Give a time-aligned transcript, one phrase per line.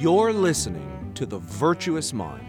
[0.00, 2.46] You're listening to The Virtuous Mind,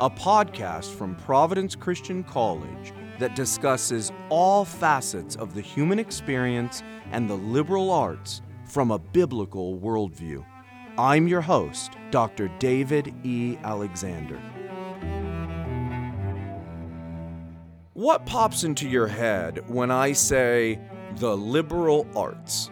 [0.00, 6.82] a podcast from Providence Christian College that discusses all facets of the human experience
[7.12, 10.44] and the liberal arts from a biblical worldview.
[10.98, 12.48] I'm your host, Dr.
[12.58, 13.56] David E.
[13.62, 14.40] Alexander.
[17.92, 20.80] What pops into your head when I say
[21.18, 22.70] the liberal arts?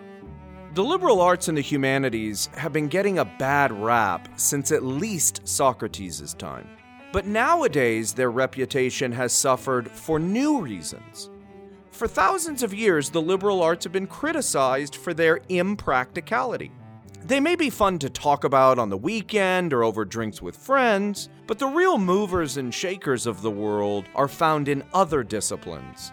[0.77, 5.41] The liberal arts and the humanities have been getting a bad rap since at least
[5.48, 6.69] Socrates' time.
[7.12, 11.30] But nowadays, their reputation has suffered for new reasons.
[11.92, 16.70] For thousands of years, the liberal arts have been criticized for their impracticality.
[17.24, 21.30] They may be fun to talk about on the weekend or over drinks with friends,
[21.47, 26.12] but the real movers and shakers of the world are found in other disciplines.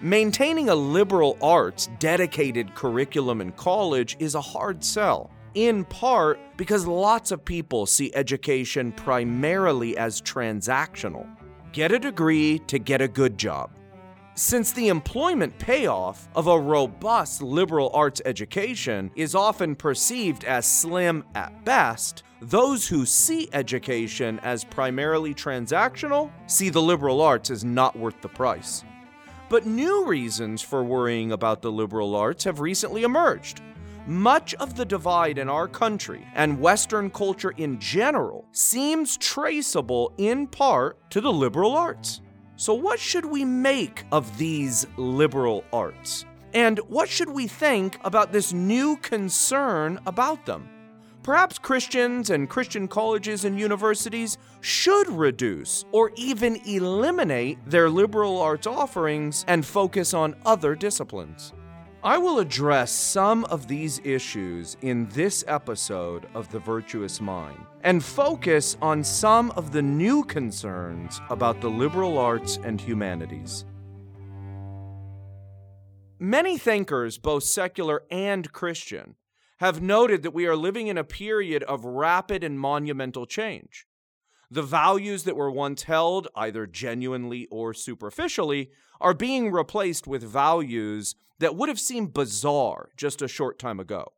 [0.00, 6.86] Maintaining a liberal arts dedicated curriculum in college is a hard sell, in part because
[6.86, 11.26] lots of people see education primarily as transactional.
[11.72, 13.70] Get a degree to get a good job.
[14.36, 21.24] Since the employment payoff of a robust liberal arts education is often perceived as slim
[21.34, 27.98] at best, those who see education as primarily transactional see the liberal arts as not
[27.98, 28.84] worth the price.
[29.48, 33.62] But new reasons for worrying about the liberal arts have recently emerged.
[34.06, 40.46] Much of the divide in our country and Western culture in general seems traceable in
[40.46, 42.20] part to the liberal arts.
[42.56, 46.24] So, what should we make of these liberal arts?
[46.54, 50.68] And what should we think about this new concern about them?
[51.22, 58.66] Perhaps Christians and Christian colleges and universities should reduce or even eliminate their liberal arts
[58.66, 61.52] offerings and focus on other disciplines.
[62.02, 68.02] I will address some of these issues in this episode of The Virtuous Mind and
[68.02, 73.64] focus on some of the new concerns about the liberal arts and humanities.
[76.20, 79.16] Many thinkers, both secular and Christian,
[79.58, 83.86] have noted that we are living in a period of rapid and monumental change.
[84.50, 88.70] The values that were once held, either genuinely or superficially,
[89.00, 94.12] are being replaced with values that would have seemed bizarre just a short time ago.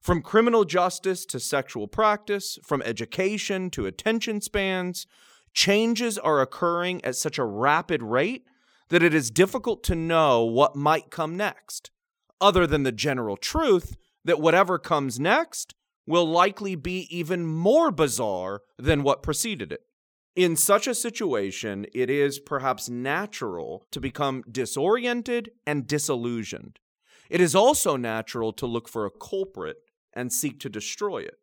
[0.00, 5.06] From criminal justice to sexual practice, from education to attention spans,
[5.52, 8.44] changes are occurring at such a rapid rate
[8.88, 11.90] that it is difficult to know what might come next,
[12.40, 13.96] other than the general truth
[14.28, 15.74] that whatever comes next
[16.06, 19.80] will likely be even more bizarre than what preceded it.
[20.36, 26.78] In such a situation, it is perhaps natural to become disoriented and disillusioned.
[27.30, 29.78] It is also natural to look for a culprit
[30.12, 31.38] and seek to destroy it.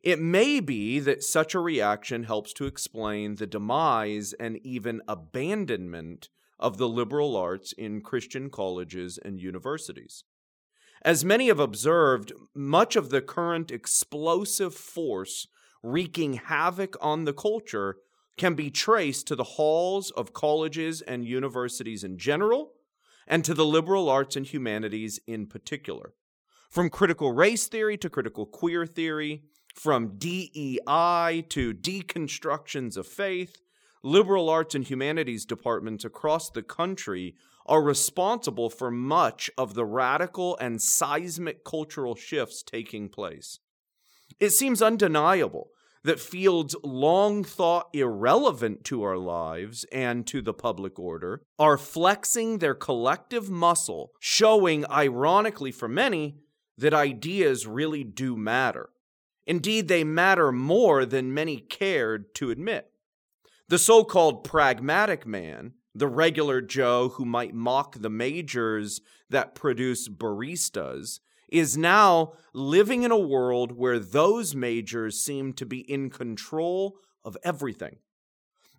[0.00, 6.28] It may be that such a reaction helps to explain the demise and even abandonment
[6.60, 10.22] of the liberal arts in Christian colleges and universities.
[11.06, 15.46] As many have observed, much of the current explosive force
[15.80, 17.98] wreaking havoc on the culture
[18.36, 22.72] can be traced to the halls of colleges and universities in general,
[23.24, 26.12] and to the liberal arts and humanities in particular.
[26.70, 29.44] From critical race theory to critical queer theory,
[29.76, 33.62] from DEI to deconstructions of faith,
[34.02, 40.56] liberal arts and humanities departments across the country are responsible for much of the radical
[40.58, 43.58] and seismic cultural shifts taking place.
[44.40, 45.70] It seems undeniable
[46.04, 52.58] that fields long thought irrelevant to our lives and to the public order are flexing
[52.58, 56.36] their collective muscle, showing, ironically for many,
[56.78, 58.90] that ideas really do matter.
[59.46, 62.90] Indeed, they matter more than many cared to admit.
[63.68, 70.08] The so called pragmatic man, the regular Joe who might mock the majors that produce
[70.08, 76.98] baristas, is now living in a world where those majors seem to be in control
[77.24, 77.96] of everything.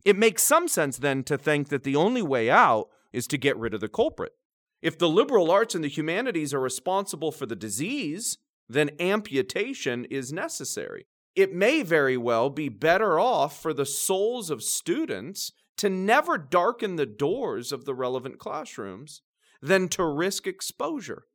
[0.05, 3.57] It makes some sense then to think that the only way out is to get
[3.57, 4.33] rid of the culprit.
[4.81, 8.37] If the liberal arts and the humanities are responsible for the disease,
[8.69, 11.07] then amputation is necessary.
[11.35, 16.95] It may very well be better off for the souls of students to never darken
[16.95, 19.21] the doors of the relevant classrooms
[19.62, 21.25] than to risk exposure.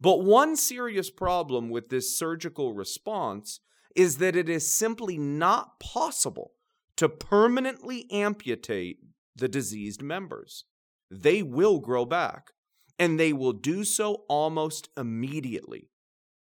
[0.00, 3.60] But one serious problem with this surgical response
[3.94, 6.52] is that it is simply not possible
[6.96, 8.98] to permanently amputate
[9.36, 10.64] the diseased members.
[11.10, 12.50] They will grow back,
[12.98, 15.90] and they will do so almost immediately.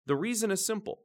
[0.07, 1.01] The reason is simple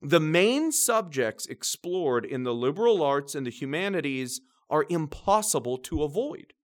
[0.00, 6.54] The main subjects explored in the liberal arts and the humanities are impossible to avoid.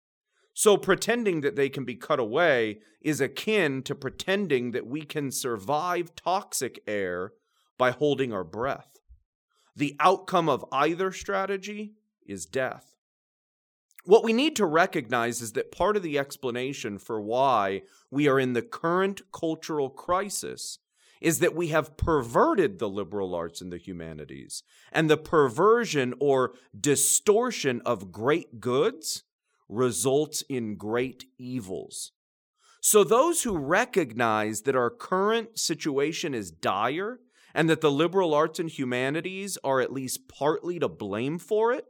[0.52, 5.32] So, pretending that they can be cut away is akin to pretending that we can
[5.32, 7.32] survive toxic air
[7.76, 8.98] by holding our breath.
[9.74, 12.94] The outcome of either strategy is death.
[14.04, 18.38] What we need to recognize is that part of the explanation for why we are
[18.38, 20.78] in the current cultural crisis
[21.24, 24.62] is that we have perverted the liberal arts and the humanities.
[24.92, 29.22] And the perversion or distortion of great goods
[29.66, 32.12] results in great evils.
[32.82, 37.20] So, those who recognize that our current situation is dire
[37.54, 41.86] and that the liberal arts and humanities are at least partly to blame for it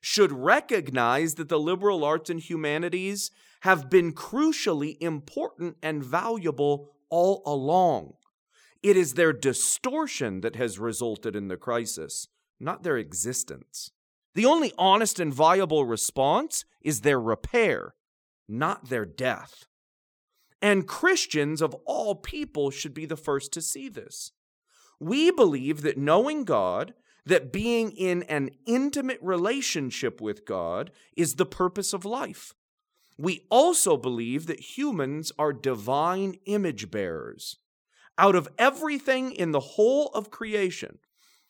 [0.00, 3.30] should recognize that the liberal arts and humanities
[3.60, 8.14] have been crucially important and valuable all along.
[8.82, 12.28] It is their distortion that has resulted in the crisis,
[12.58, 13.90] not their existence.
[14.34, 17.94] The only honest and viable response is their repair,
[18.48, 19.66] not their death.
[20.62, 24.32] And Christians of all people should be the first to see this.
[24.98, 26.94] We believe that knowing God,
[27.24, 32.54] that being in an intimate relationship with God, is the purpose of life.
[33.18, 37.56] We also believe that humans are divine image bearers.
[38.20, 40.98] Out of everything in the whole of creation,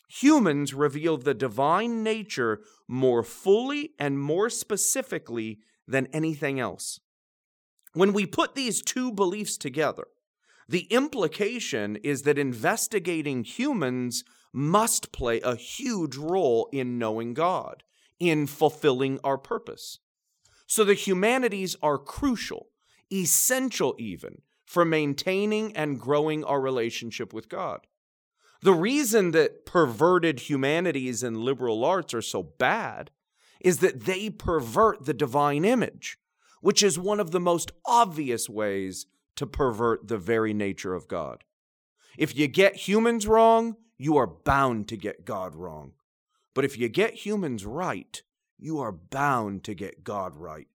[0.09, 5.59] humans reveal the divine nature more fully and more specifically
[5.89, 7.01] than anything else.
[7.93, 10.05] When we put these two beliefs together,
[10.69, 14.23] the implication is that investigating humans
[14.53, 17.83] must play a huge role in knowing God,
[18.21, 19.99] in fulfilling our purpose.
[20.69, 22.69] So the humanities are crucial,
[23.13, 27.89] essential even, for maintaining and growing our relationship with God.
[28.63, 33.11] The reason that perverted humanities and liberal arts are so bad
[33.61, 36.19] is that they pervert the divine image,
[36.61, 41.43] which is one of the most obvious ways to pervert the very nature of God.
[42.17, 45.95] If you get humans wrong, you are bound to get God wrong.
[46.55, 48.23] But if you get humans right,
[48.57, 50.69] you are bound to get God right.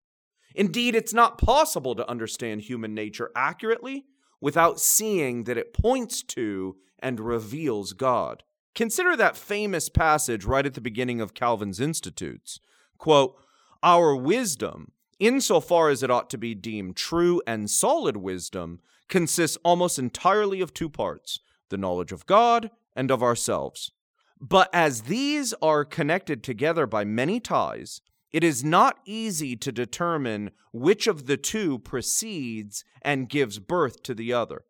[0.55, 4.05] Indeed, it's not possible to understand human nature accurately
[4.39, 8.43] without seeing that it points to and reveals God.
[8.75, 12.59] Consider that famous passage right at the beginning of Calvin's Institutes.
[12.97, 13.35] Quote,
[13.83, 19.99] Our wisdom, insofar as it ought to be deemed true and solid wisdom, consists almost
[19.99, 21.39] entirely of two parts
[21.69, 23.91] the knowledge of God and of ourselves.
[24.39, 28.01] But as these are connected together by many ties,
[28.33, 34.15] it is not easy to determine which of the two precedes and gives birth to
[34.15, 34.65] the other.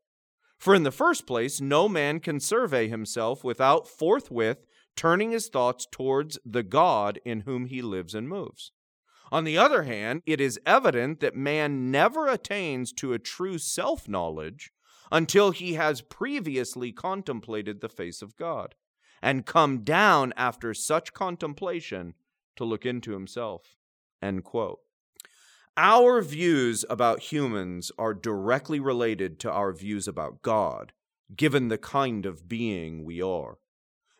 [0.59, 4.65] For in the first place, no man can survey himself without forthwith
[4.95, 8.71] turning his thoughts towards the God in whom he lives and moves.
[9.31, 14.07] On the other hand, it is evident that man never attains to a true self
[14.07, 14.71] knowledge
[15.11, 18.75] until he has previously contemplated the face of God
[19.21, 22.13] and come down after such contemplation
[22.55, 23.75] to look into himself.
[24.21, 24.79] End quote.
[25.75, 30.93] Our views about humans are directly related to our views about God,
[31.35, 33.57] given the kind of being we are.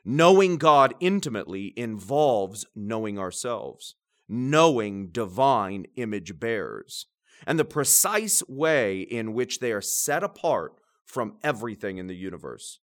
[0.03, 3.95] Knowing God intimately involves knowing ourselves,
[4.27, 7.05] knowing divine image bearers,
[7.45, 10.73] and the precise way in which they are set apart
[11.05, 12.79] from everything in the universe.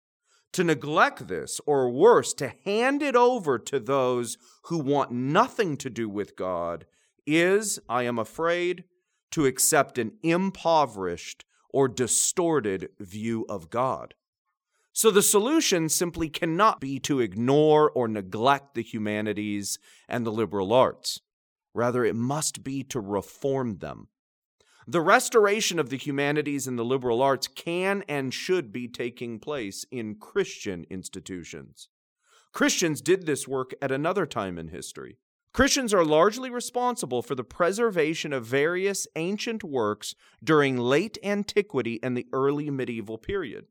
[0.56, 5.90] To neglect this, or worse, to hand it over to those who want nothing to
[5.90, 6.86] do with God,
[7.28, 8.86] is, I am afraid,
[9.32, 14.14] to accept an impoverished or distorted view of God.
[14.94, 20.72] So the solution simply cannot be to ignore or neglect the humanities and the liberal
[20.72, 21.20] arts.
[21.74, 24.08] Rather, it must be to reform them.
[24.88, 29.84] The restoration of the humanities and the liberal arts can and should be taking place
[29.90, 31.90] in Christian institutions.
[32.54, 35.18] Christians did this work at another time in history.
[35.54, 40.14] Christians are largely responsible for the preservation of various ancient works
[40.44, 43.66] during late antiquity and the early medieval period.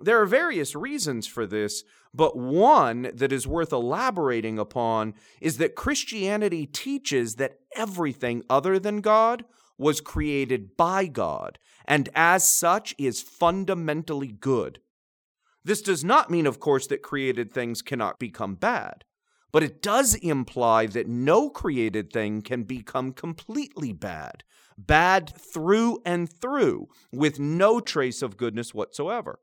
[0.00, 5.74] There are various reasons for this, but one that is worth elaborating upon is that
[5.74, 9.44] Christianity teaches that everything other than God
[9.80, 14.80] was created by God, and as such is fundamentally good.
[15.64, 19.04] This does not mean, of course, that created things cannot become bad,
[19.52, 24.44] but it does imply that no created thing can become completely bad,
[24.76, 29.40] bad through and through, with no trace of goodness whatsoever.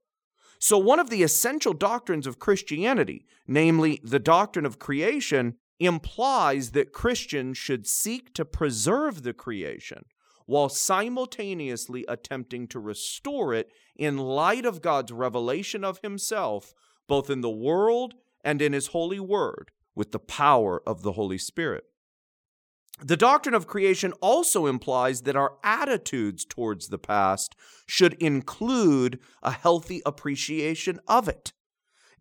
[0.60, 6.94] So, one of the essential doctrines of Christianity, namely the doctrine of creation, implies that
[6.94, 10.06] Christians should seek to preserve the creation
[10.48, 16.74] while simultaneously attempting to restore it in light of God's revelation of Himself,
[17.08, 21.38] both in the world and in His holy word, with the power of the Holy
[21.38, 21.84] Spirit.
[23.00, 29.52] The doctrine of creation also implies that our attitudes towards the past should include a
[29.52, 31.54] healthy appreciation of it.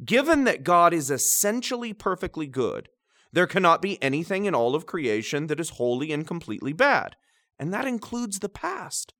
[0.04, 2.90] Given that God is essentially perfectly good,
[3.32, 7.16] there cannot be anything in all of creation that is wholly and completely bad,
[7.58, 9.14] and that includes the past.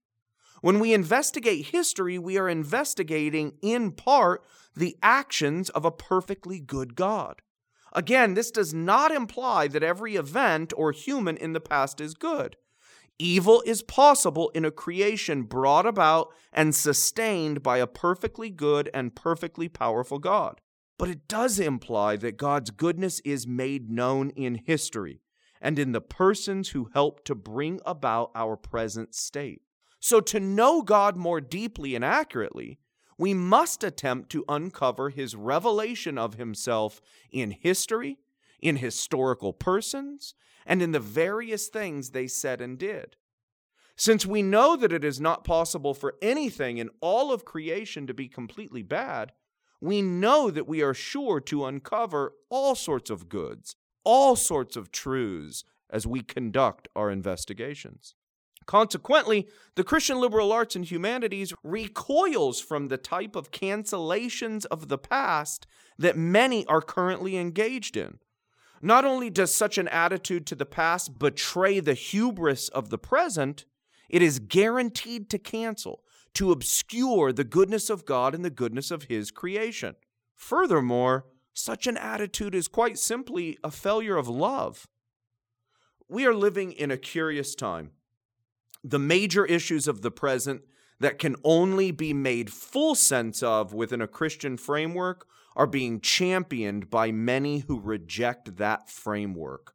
[0.61, 6.95] When we investigate history, we are investigating, in part, the actions of a perfectly good
[6.95, 7.43] God.
[7.93, 12.57] Again, this does not imply that every event or human in the past is good.
[13.19, 19.17] Evil is possible in a creation brought about and sustained by a perfectly good and
[19.17, 20.61] perfectly powerful God.
[20.99, 25.21] But it does imply that God's goodness is made known in history
[25.61, 29.63] and in the persons who help to bring about our present state.
[30.01, 32.79] So, to know God more deeply and accurately,
[33.19, 38.19] we must attempt to uncover his revelation of himself in history,
[38.61, 40.35] in historical persons,
[40.67, 43.17] and in the various things they said and did.
[43.97, 48.15] Since we know that it is not possible for anything in all of creation to
[48.15, 49.33] be completely bad,
[49.81, 54.93] we know that we are sure to uncover all sorts of goods, all sorts of
[54.93, 58.15] truths as we conduct our investigations.
[58.65, 64.99] Consequently, the Christian liberal arts and humanities recoils from the type of cancellations of the
[64.99, 65.67] past
[65.99, 68.19] that many are currently engaged in.
[68.81, 73.65] Not only does such an attitude to the past betray the hubris of the present,
[74.09, 76.03] it is guaranteed to cancel,
[76.35, 79.97] to obscure the goodness of God and the goodness of His creation.
[80.35, 84.87] Furthermore, such an attitude is quite simply a failure of love.
[86.09, 87.93] We are living in a curious time
[88.85, 90.63] the major issues of the present
[91.01, 96.89] that can only be made full sense of within a Christian framework are being championed
[96.89, 99.75] by many who reject that framework.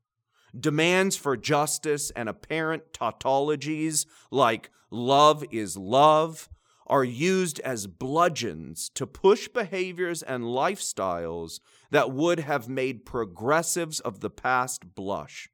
[0.57, 6.47] Demands for justice and apparent tautologies like love is love
[6.91, 14.19] are used as bludgeons to push behaviors and lifestyles that would have made progressives of
[14.19, 15.47] the past blush.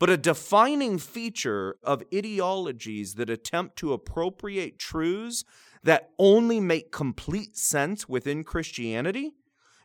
[0.00, 5.44] But a defining feature of ideologies that attempt to appropriate truths
[5.84, 9.34] that only make complete sense within Christianity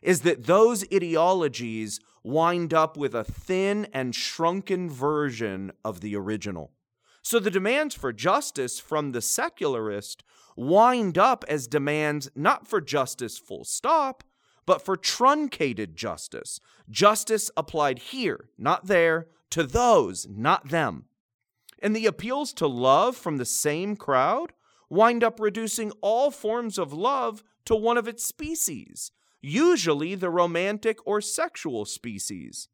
[0.02, 6.72] is that those ideologies wind up with a thin and shrunken version of the original.
[7.22, 10.22] So the demands for justice from the secularist
[10.56, 14.24] wind up as demands not for justice full stop,
[14.66, 16.60] but for truncated justice.
[16.90, 21.06] Justice applied here, not there, to those, not them.
[21.80, 24.52] And the appeals to love from the same crowd
[24.88, 29.10] wind up reducing all forms of love to one of its species,
[29.40, 32.68] usually the romantic or sexual species.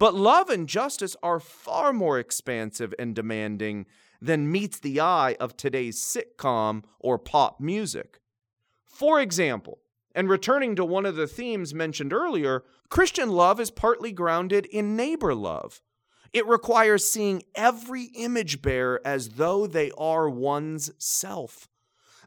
[0.00, 3.84] But love and justice are far more expansive and demanding
[4.20, 8.18] than meets the eye of today's sitcom or pop music.
[8.86, 9.78] For example,
[10.14, 14.96] and returning to one of the themes mentioned earlier, Christian love is partly grounded in
[14.96, 15.82] neighbor love,
[16.32, 21.68] it requires seeing every image bearer as though they are one's self.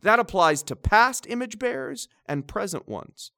[0.03, 3.32] That applies to past image bearers and present ones.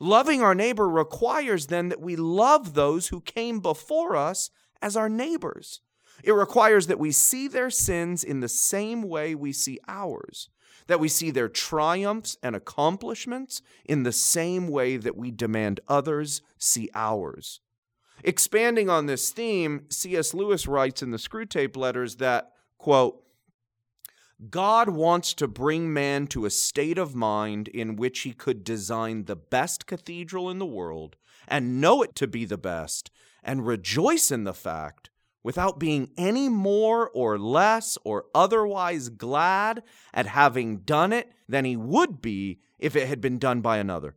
[0.00, 4.50] Loving our neighbor requires then that we love those who came before us
[4.82, 5.80] as our neighbors.
[6.22, 10.48] It requires that we see their sins in the same way we see ours,
[10.86, 16.42] that we see their triumphs and accomplishments in the same way that we demand others
[16.58, 17.60] see ours.
[18.24, 20.32] Expanding on this theme, C.S.
[20.32, 23.22] Lewis writes in the Screwtape Letters that, quote,
[24.50, 29.24] God wants to bring man to a state of mind in which he could design
[29.24, 31.16] the best cathedral in the world
[31.48, 33.10] and know it to be the best
[33.42, 35.08] and rejoice in the fact
[35.42, 41.76] without being any more or less or otherwise glad at having done it than he
[41.76, 44.16] would be if it had been done by another.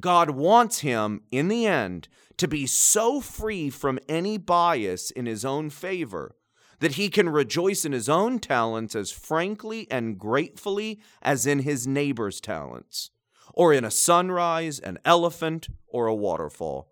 [0.00, 5.44] God wants him, in the end, to be so free from any bias in his
[5.44, 6.34] own favor
[6.82, 11.86] that he can rejoice in his own talents as frankly and gratefully as in his
[11.86, 13.10] neighbor's talents,
[13.54, 16.90] or in a sunrise, an elephant, or a waterfall.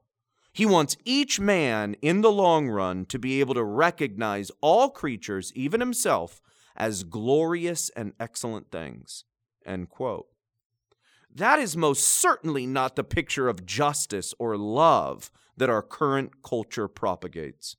[0.52, 5.52] He wants each man in the long run to be able to recognize all creatures,
[5.56, 6.40] even himself,
[6.76, 9.24] as glorious and excellent things.
[9.66, 10.28] End quote.
[11.34, 16.86] That is most certainly not the picture of justice or love that our current culture
[16.86, 17.74] propagates.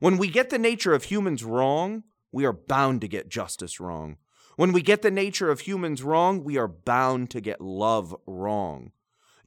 [0.00, 4.18] When we get the nature of humans wrong, we are bound to get justice wrong.
[4.56, 8.92] When we get the nature of humans wrong, we are bound to get love wrong.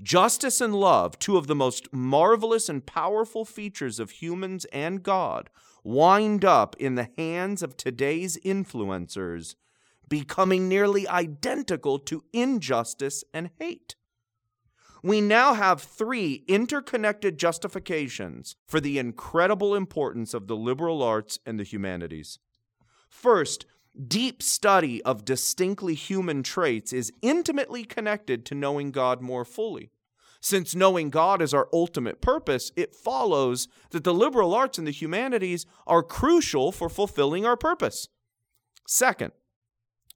[0.01, 5.49] Justice and love, two of the most marvelous and powerful features of humans and God,
[5.83, 9.55] wind up in the hands of today's influencers,
[10.07, 13.95] becoming nearly identical to injustice and hate.
[15.01, 21.59] We now have three interconnected justifications for the incredible importance of the liberal arts and
[21.59, 22.39] the humanities.
[23.09, 23.65] First,
[24.07, 29.91] deep study of distinctly human traits is intimately connected to knowing God more fully.
[30.41, 34.91] Since knowing God is our ultimate purpose, it follows that the liberal arts and the
[34.91, 38.07] humanities are crucial for fulfilling our purpose.
[38.87, 39.33] Second,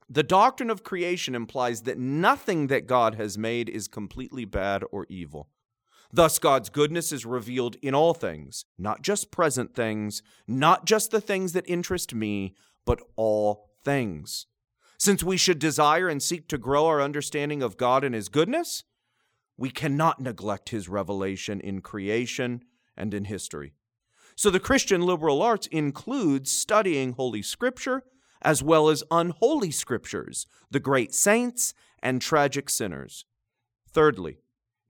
[0.08, 5.06] the doctrine of creation implies that nothing that God has made is completely bad or
[5.08, 5.48] evil.
[6.12, 11.20] Thus, God's goodness is revealed in all things, not just present things, not just the
[11.20, 14.46] things that interest me, but all things.
[14.98, 18.84] Since we should desire and seek to grow our understanding of God and His goodness,
[19.56, 22.62] we cannot neglect His revelation in creation
[22.96, 23.74] and in history.
[24.36, 28.04] So, the Christian liberal arts includes studying Holy Scripture
[28.44, 33.24] as well as unholy Scriptures, the great saints and tragic sinners.
[33.90, 34.38] Thirdly,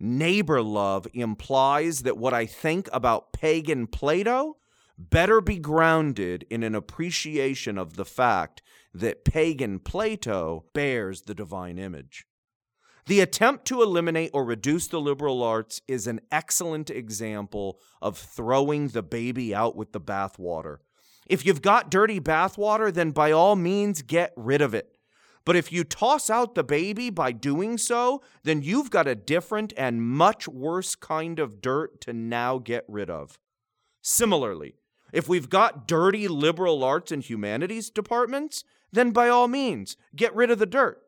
[0.01, 4.57] neighbor love implies that what I think about pagan Plato
[4.99, 11.79] better be grounded in an appreciation of the fact that pagan Plato bears the divine
[11.79, 12.27] image.
[13.07, 18.89] The attempt to eliminate or reduce the liberal arts is an excellent example of throwing
[18.89, 20.79] the baby out with the bathwater.
[21.27, 24.97] If you've got dirty bathwater, then by all means get rid of it.
[25.45, 29.73] But if you toss out the baby by doing so, then you've got a different
[29.77, 33.39] and much worse kind of dirt to now get rid of.
[34.01, 34.77] Similarly,
[35.13, 40.51] if we've got dirty liberal arts and humanities departments, then by all means, get rid
[40.51, 41.01] of the dirt.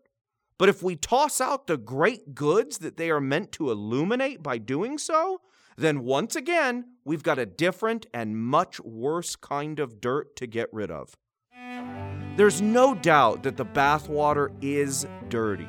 [0.58, 4.58] But if we toss out the great goods that they are meant to illuminate by
[4.58, 5.40] doing so,
[5.76, 10.68] then once again, we've got a different and much worse kind of dirt to get
[10.72, 11.14] rid of.
[12.36, 15.68] There's no doubt that the bathwater is dirty.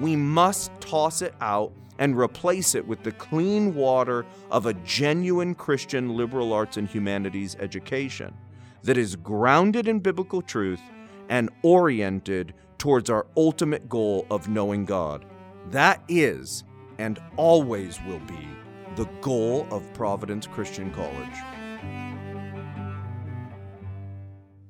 [0.00, 5.54] We must toss it out and replace it with the clean water of a genuine
[5.54, 8.34] Christian liberal arts and humanities education
[8.82, 10.80] that is grounded in biblical truth
[11.28, 15.26] and oriented towards our ultimate goal of knowing God.
[15.70, 16.64] That is,
[16.98, 18.48] and always will be,
[18.96, 21.36] the goal of Providence Christian College.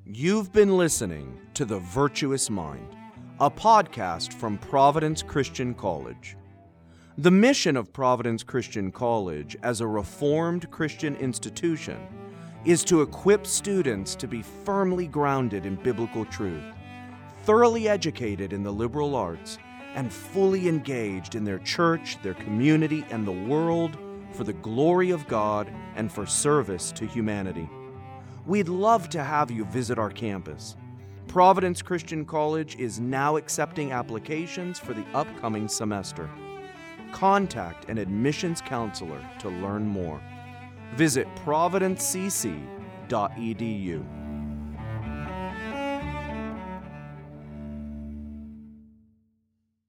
[0.05, 2.95] You've been listening to The Virtuous Mind,
[3.39, 6.37] a podcast from Providence Christian College.
[7.17, 11.99] The mission of Providence Christian College as a reformed Christian institution
[12.63, 16.63] is to equip students to be firmly grounded in biblical truth,
[17.43, 19.57] thoroughly educated in the liberal arts,
[19.95, 23.97] and fully engaged in their church, their community, and the world
[24.33, 27.69] for the glory of God and for service to humanity.
[28.45, 30.75] We'd love to have you visit our campus.
[31.27, 36.29] Providence Christian College is now accepting applications for the upcoming semester
[37.11, 40.21] contact an admissions counselor to learn more.
[40.95, 44.20] Visit providencecc.edu.